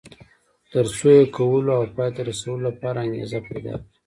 تر 0.71 0.85
څو 0.97 1.07
یې 1.17 1.23
کولو 1.35 1.71
او 1.77 1.83
پای 1.95 2.09
ته 2.15 2.21
رسولو 2.29 2.61
لپاره 2.69 2.97
انګېزه 3.05 3.39
پيدا 3.49 3.73
کړي. 3.81 3.89